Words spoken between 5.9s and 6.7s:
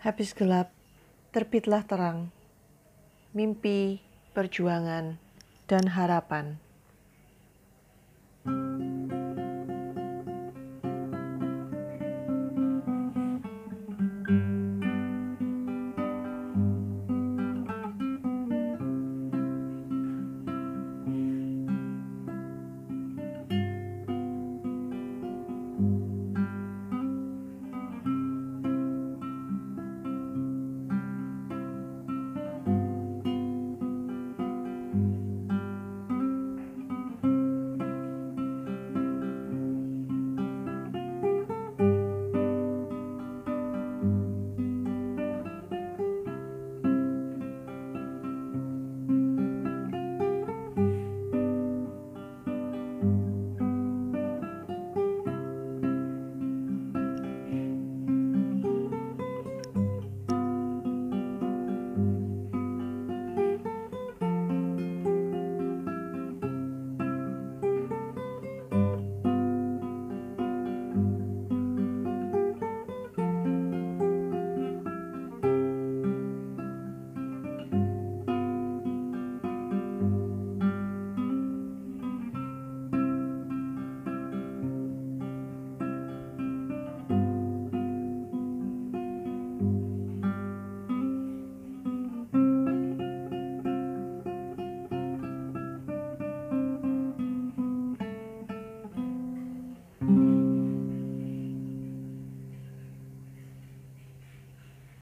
harapan.